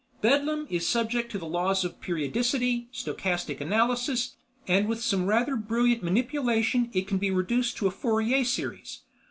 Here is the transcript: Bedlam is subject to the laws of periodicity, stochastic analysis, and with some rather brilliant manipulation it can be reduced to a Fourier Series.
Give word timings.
Bedlam 0.21 0.65
is 0.71 0.87
subject 0.87 1.31
to 1.31 1.37
the 1.37 1.45
laws 1.45 1.85
of 1.85 2.01
periodicity, 2.01 2.87
stochastic 2.91 3.61
analysis, 3.61 4.35
and 4.67 4.87
with 4.87 4.99
some 4.99 5.27
rather 5.27 5.55
brilliant 5.55 6.01
manipulation 6.01 6.89
it 6.91 7.07
can 7.07 7.19
be 7.19 7.29
reduced 7.29 7.77
to 7.77 7.85
a 7.85 7.91
Fourier 7.91 8.43
Series. 8.43 9.01